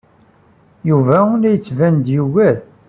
Yuba 0.89 1.17
la 1.39 1.49
yettban-d 1.53 2.05
yugad. 2.15 2.57